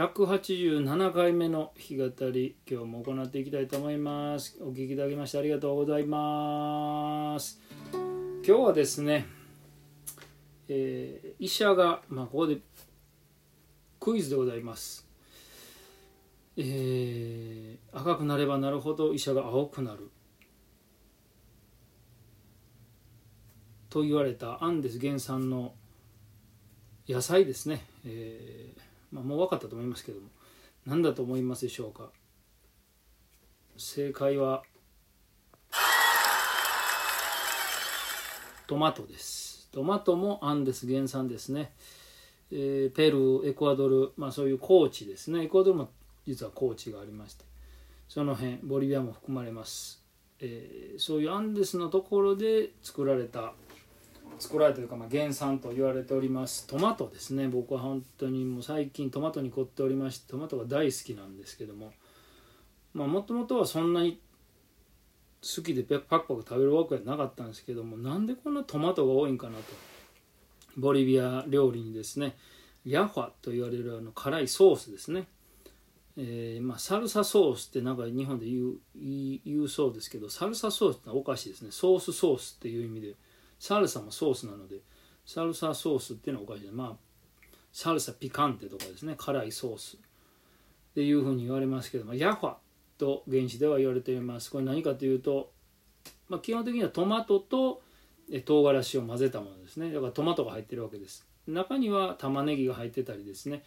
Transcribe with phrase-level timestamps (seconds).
[0.00, 4.56] 187回目の弾き語り今日も行っていきたいと思います。
[4.62, 7.60] お聴きいただきましてありがとうございます。
[7.92, 9.26] 今日はですね、
[10.68, 12.60] えー、医者が、まあ、ここで
[14.00, 15.06] クイズでございます。
[16.56, 20.10] えー、赤くなればなるほど医者が青くなる。
[23.90, 25.74] と言われたアンデス原産の
[27.06, 30.28] 野菜ですね、えーまあ、もう分かったと思いますけども。
[30.86, 32.10] 何だと思いますでしょうか。
[33.76, 34.62] 正解は
[38.66, 39.68] トマトです。
[39.72, 41.72] トマトもアンデス原産ですね、
[42.50, 45.44] えー、ペルーエクアドル、まあ、そういう高地ですね。
[45.44, 45.90] エクアドルも
[46.26, 47.44] 実は高地がありまして。
[48.08, 50.04] その辺ボリビアも含まれます、
[50.40, 53.52] えー、そういうアンデスのところで作られた
[54.38, 56.66] 作られというか、まあ、原産と言われております。
[56.66, 57.48] トマトですね。
[57.48, 61.92] 僕は本当にもう最近トマトに凝っておりましてトマトが大好きなんですけども。
[62.94, 64.20] もともとはそんなに
[65.42, 69.64] 好きでパクパク食べるわけはなかったんですけどもなんでこんなトマトが多いんかなと。
[70.76, 72.36] ボリビア料理にですね
[72.84, 75.26] ヤファと言われるあの辛いソースですね、
[76.16, 78.74] えー、まあ、サルサソースってなんか日本で言う
[79.44, 81.70] 言うそうですけどサルサソースってのはおかしいですね。
[81.70, 83.14] ソースソースっていう意味で。
[83.60, 84.80] サルサもソースなので
[85.24, 86.70] サルサソースっていうのはおかしい。
[86.72, 89.14] まあサルサピカンテとかですね。
[89.16, 90.00] 辛いソースっ
[90.94, 92.54] ていうふうに言われますけどもヤファ
[92.98, 94.50] と現地では言われています。
[94.50, 95.52] これ何かというと、
[96.28, 97.82] まあ、基本的にはトマトと
[98.44, 99.92] 唐辛子を混ぜたものですね。
[99.92, 101.26] だからトマトが入ってるわけです。
[101.46, 103.62] 中には玉ねぎが入ってたりですね、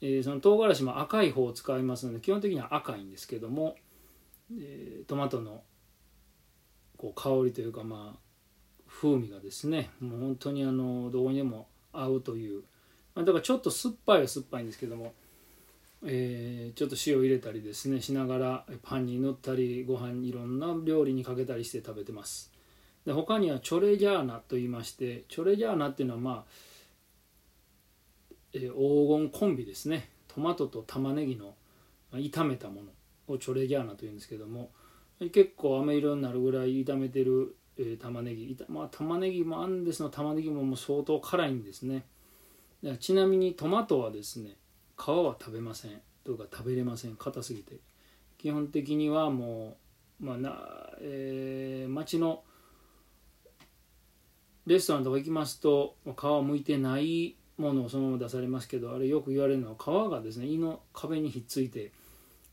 [0.00, 3.76] えー、その唐辛子も赤い方を使いますので基本的には赤いんですけども、
[4.52, 5.62] えー、トマトの
[6.96, 8.25] こう香りというかまあ
[9.00, 12.62] 風味がですねもう本当にあのどこにでも合うという、
[13.14, 15.12] まあ、だからちょっと酸っぱいは酸っぱいんですけども、
[16.04, 22.52] えー、ちょっと塩入れたりですねしながらパンに塗ったりご飯にいろんな料理にかけたりして食べてます。
[23.04, 26.44] で他にはチョレジャーナと言いましてチョレジャーナっていうのはまあ、
[28.54, 30.10] えー、黄金コンビですね。
[30.26, 31.54] トマトと玉ねぎの
[32.12, 34.70] 炒めたものをチョレジャーナというんですけども
[35.18, 38.56] 結構飴色になるぐらい炒めてるえー、玉ねぎ。
[38.68, 42.04] まあ玉ねぎもアンデスの玉ねぎももう相当辛いんですね。
[43.00, 44.56] ちなみにトマトはですね
[44.96, 46.00] 皮は食べません。
[46.24, 47.16] というか食べれません。
[47.16, 47.76] 硬すぎて。
[48.38, 49.76] 基本的にはも
[50.20, 52.42] うまあな、えー、町の
[54.66, 61.92] レストランとか行きますと皮をむいてないものをそのまま出されますけどあれよく言われるのは皮がですね胃の壁にひっついて、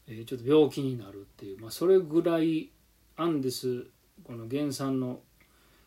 [0.08, 2.70] えー、ちょっと病気になるっていう、まあ、それぐらい
[3.18, 3.88] アンデス
[4.24, 5.20] この原産の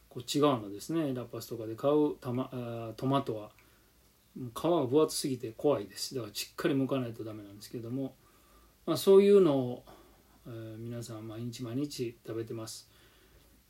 [0.09, 1.15] こっち側のですね。
[1.15, 2.51] ラッパスとかで買うた、ま、
[2.97, 3.51] トマトは。
[4.55, 6.15] 皮が分厚すぎて怖いです。
[6.15, 8.15] だからしっかり剥かないとダメなんですけども、
[8.85, 9.85] まあ、そういうのを、
[10.47, 12.89] えー、皆さん毎日毎日食べてます。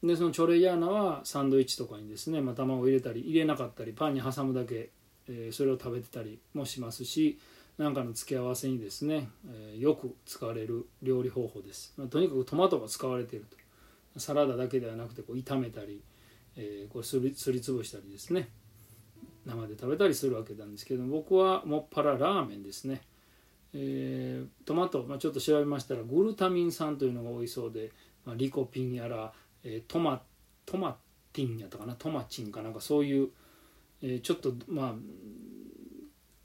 [0.03, 4.91] でそのチョレイヤーナはサンドイッチとかにですね、まあ、卵を入れたり入れなかったりパンに挟むだけ、
[5.29, 7.39] えー、それを食べてたりもしますし
[7.79, 13.57] 何かの付け合わせにですね、えー、よく使われる料理方法です、まあ、とにかくトマトが使われていると。
[14.17, 16.03] サラダだけではなくてこう炒めたり、
[16.57, 18.49] えー、こうすりすりつぶしたりですね
[19.47, 23.01] 生で食べたりするわけなんですけど僕はもっぱらラーメンですね、
[23.73, 27.93] えー、トマト、まあ、ちょっと調べましたらグルタミン酸というのが多いそうで、
[28.25, 29.33] まあ、リコピンやら、
[29.65, 30.21] えー、トマ
[30.65, 30.97] トマ
[31.33, 33.29] ティンやったかなトマチンかなんかそういう、
[34.03, 34.95] えー、ちょっとまあ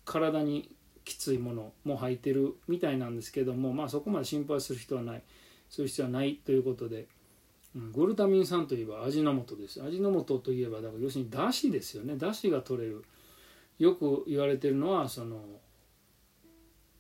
[0.06, 0.70] 体に
[1.04, 5.24] きついものも入ってるみたいなんですけどもまあそこまで心配する人はない
[5.70, 7.08] する必要はないということで。
[7.76, 9.82] グルタミン酸といえば味の素です。
[9.82, 12.18] 味の素といえばだから要するにだしですよね。
[12.18, 13.06] だしが取れる。
[13.80, 15.42] よく言われてるのはその、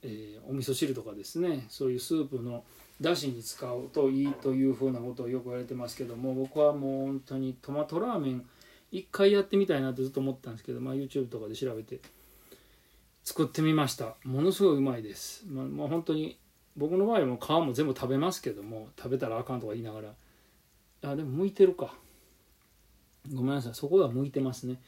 [0.02, 1.66] えー、お味噌汁とかですね。
[1.70, 2.64] そういうスープの
[3.02, 8.46] だしに使うといいというふうなことをよく言われてますけども僕はもう本当にトマトラーメン
[8.92, 12.00] 一回やってみたいなってずっと思ったんですけど、まあ、YouTube とかで調べて
[13.24, 14.16] 作ってみました。
[14.24, 16.38] ものすごいうまいです、まあ、もう本当に
[16.78, 20.10] 僕の場合はもう皮も全部食べますけども食べたらあかんとか言いながら
[21.04, 21.94] あでも向いてるか。
[23.34, 23.76] ごめんなさい。
[23.76, 24.80] そこが向いてますね、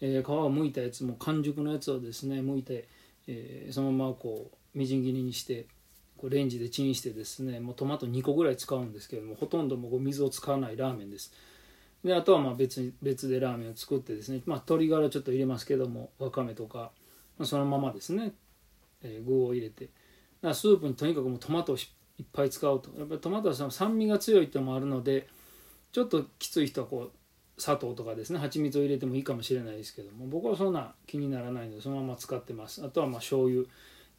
[0.00, 2.88] えー、皮が剥いたやつも完熟のやつをですね剥いて、
[3.26, 5.66] えー、そのままこうみじん切りにして
[6.16, 11.32] こうレンジでチンしてですねもうトマト2個ぐらい使うんですけどもほとんどもう水を使わないラーメンです。
[12.04, 16.92] であとはまあ別に別でラーメンを作ってですね、まあ、鶏ガラちょっと入れますけどもわかめとか、
[17.38, 18.32] まあ、そのままですね、
[19.02, 19.88] えー、具を入れて。
[20.40, 22.90] だスープにとにかくもうトマトをいっぱい使うと。
[22.98, 25.26] やっぱりトマトはその酸味が強いってのもあるので
[25.92, 32.84] ちょっときつい人はこう砂糖とかですね蜂蜜を入れてもいいかもしれないですけども僕はそんな気にならないのでそのまま使ってます。
[32.84, 33.64] あとはまあ醤油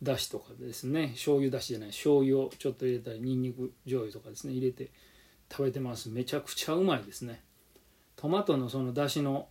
[0.04, 1.10] だしとかですね。
[1.14, 4.90] 醤油だしじゃない醤油をちょっと入れたりにんにく醤油とかですね入れて
[5.52, 6.10] 食べてます。
[6.10, 7.42] めちゃくちゃうまいですね。
[8.16, 9.48] トマトのそのだしの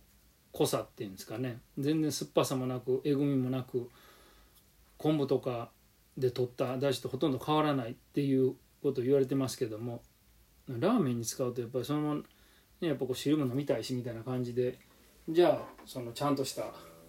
[0.51, 1.59] 濃さっていうんですかね。
[1.77, 3.89] 全然酸っぱさもなくえぐみもなく
[4.97, 5.69] 昆布とか
[6.17, 10.01] で取っただしとほとんど変わらないっていうことを言われてますけども
[10.67, 12.23] ラーメンに使うとやっぱりそのまま、ね、
[12.81, 14.77] やっぱこう汁も飲みたいしみたいな感じで
[15.29, 16.65] じゃあそのちゃんとした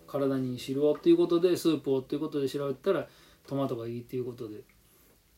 [0.06, 3.06] 体に汁をっていうことでスープをっていうことで調べたら
[3.46, 4.56] トマトがいいっていうことで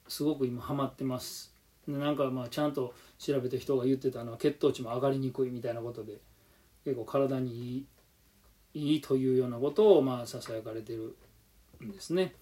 [0.09, 1.55] すごく今ハマってます
[1.87, 6.19] でなんかまあちゃんと調べた人が言ってたのは血糖値も上がりにくいみたいなことで
[6.85, 7.87] 結構体にいい
[8.75, 11.17] いいというようなことをまあささやかれてる
[11.83, 12.35] んですね。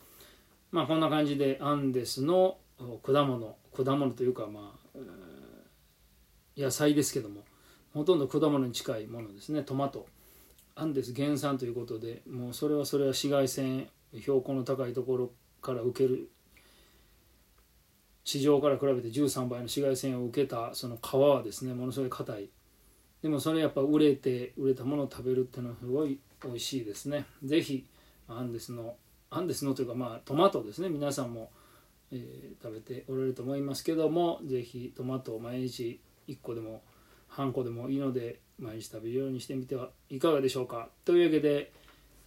[0.71, 2.57] まあこんな感じでアンデスの
[3.03, 4.99] 果物果物というかまあ
[6.57, 7.43] 野菜ですけども
[7.95, 9.63] ほとんど果物に近いものですね。
[9.63, 10.07] トマト。
[10.75, 13.89] アンデス原産ということでもうそれはそれは紫外線
[14.21, 16.31] 標高の高いところから受ける。
[18.25, 22.51] 地上から比べて13倍の紫外線を受けたその皮はですねものすごい硬い。
[23.23, 27.27] でもそれやっぱ売れて売れたものを食べるっていうのはすごい美味しいですね。
[27.45, 27.87] 是非
[28.29, 28.97] アンデスの
[29.31, 30.89] アンデスのというかまあトマトですね。
[30.89, 31.51] 皆さんも、
[32.11, 36.01] えー、食べておられると思いますけども是非トマトを毎日
[36.33, 36.83] 1個でも
[37.29, 40.89] 半個でもいいので毎日食べるようにしてみてはいかがでしょうか。
[41.05, 41.73] というわけで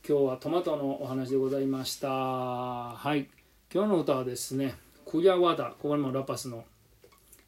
[0.07, 2.09] 今日はトマトのお話でございました。
[2.09, 3.29] はい。
[3.73, 4.75] 今日の歌はですね
[5.05, 6.65] クヤワダここにもラパスの、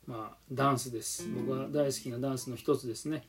[0.05, 1.27] まあ、ダンスです。
[1.29, 3.23] 僕が大好きなダンスの一つですね、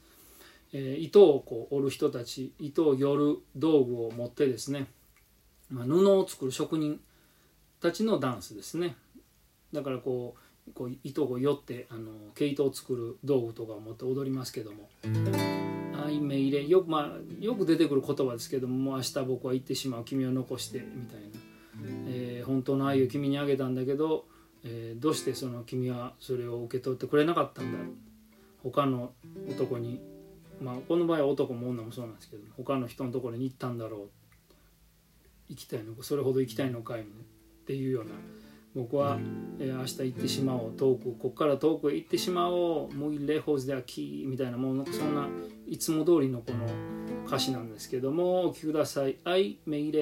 [0.72, 4.86] えー、糸をこう織る人たち糸をよる道具を持ってですね、
[5.70, 7.00] まあ、布を作る職人
[7.80, 8.96] たちのダンスですね。
[9.72, 10.40] だからこう
[10.74, 14.88] こう糸をよってあの毛糸を作る道具とかを持って踊りますけども
[15.94, 21.48] 「あいめいれ」よく,、まあ、よく出てくる言葉ですけども「もう明日僕は行ってしまう君を残して」みたいな。
[22.08, 24.26] えー、本当の愛を君にあげたんだけど、
[24.64, 27.78] えー、どうしてその君はそれを受け取ってくれなかったんだ
[28.64, 29.12] 他の
[29.48, 30.00] 男に
[30.60, 34.10] まあこの場合は男も女もそうなんですけど他の人のところに行ったんだろう。
[35.48, 37.06] 行きたいのかそれほど行きたいのかい、ね、
[37.62, 38.10] っていうような
[38.74, 39.18] 僕は、
[39.58, 45.28] えー、明日行ってしまおう遠くここから遠くへ行ってしまおうもうレホーズではキーみたいなもうそんな
[45.66, 46.66] いつも通りのこの
[47.26, 49.92] 歌詞なんですけどもお聴きください「愛メイ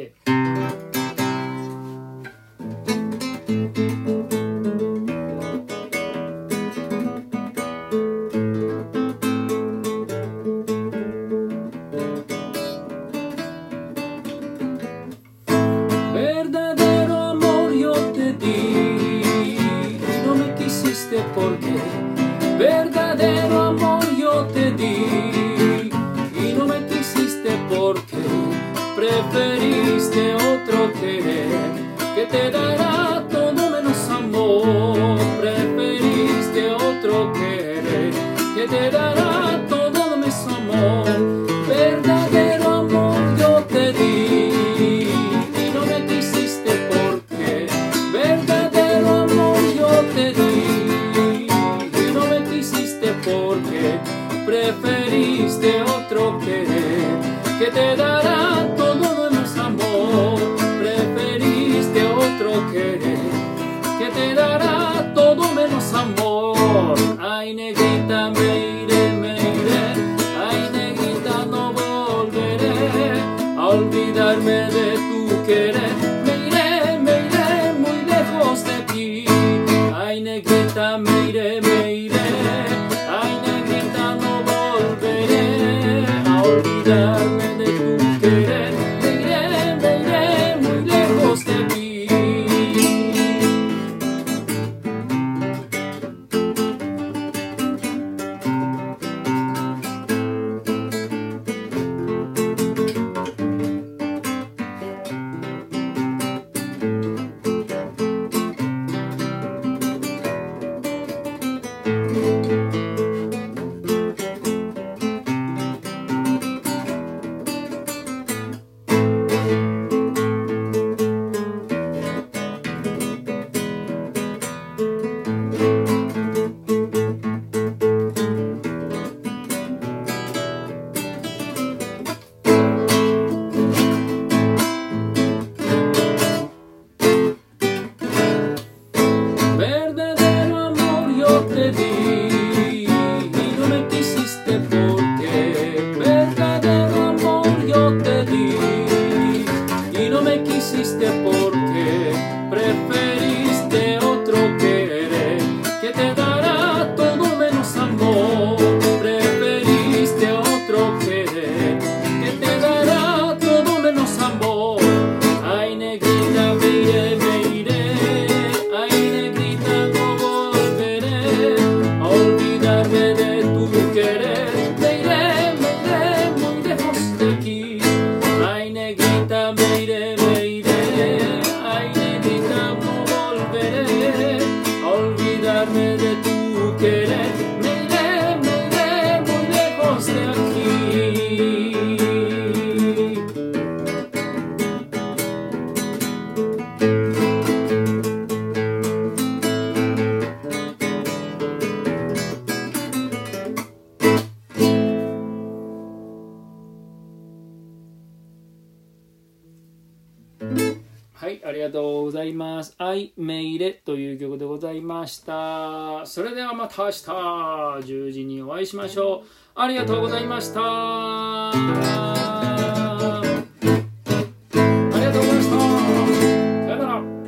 [212.03, 216.05] ございます「愛メイレ」という曲でございました。
[216.05, 219.29] それではまた明日10時にお会いしましょう。
[219.55, 222.25] ありがとうございました